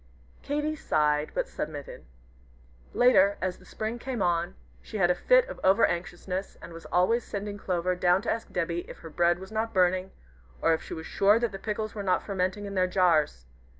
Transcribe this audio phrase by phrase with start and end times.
[0.41, 2.05] Katy sighed, but submitted.
[2.91, 6.85] Later, as the Spring came on, she had a fit of over anxiousness, and was
[6.87, 10.09] always sending Clover down to ask Debby if her bread was not burning,
[10.59, 13.45] or if she was sure that the pickles were not fermenting in their jars?